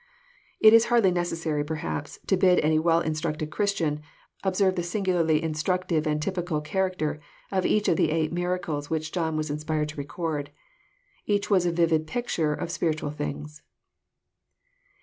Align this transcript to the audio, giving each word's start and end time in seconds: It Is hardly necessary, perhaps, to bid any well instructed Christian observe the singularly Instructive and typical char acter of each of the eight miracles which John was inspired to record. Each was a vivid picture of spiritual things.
It 0.59 0.73
Is 0.73 0.85
hardly 0.85 1.11
necessary, 1.11 1.63
perhaps, 1.63 2.17
to 2.25 2.35
bid 2.35 2.59
any 2.61 2.79
well 2.79 3.01
instructed 3.01 3.51
Christian 3.51 4.01
observe 4.43 4.75
the 4.75 4.81
singularly 4.81 5.43
Instructive 5.43 6.07
and 6.07 6.19
typical 6.19 6.59
char 6.63 6.89
acter 6.89 7.19
of 7.51 7.67
each 7.67 7.87
of 7.87 7.97
the 7.97 8.09
eight 8.09 8.33
miracles 8.33 8.89
which 8.89 9.11
John 9.11 9.37
was 9.37 9.51
inspired 9.51 9.89
to 9.89 9.97
record. 9.97 10.49
Each 11.27 11.51
was 11.51 11.67
a 11.67 11.71
vivid 11.71 12.07
picture 12.07 12.51
of 12.51 12.71
spiritual 12.71 13.11
things. 13.11 13.61